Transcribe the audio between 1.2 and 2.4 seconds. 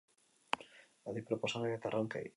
proposamen eta erronkei.